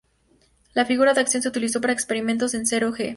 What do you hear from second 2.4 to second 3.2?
en cero-g.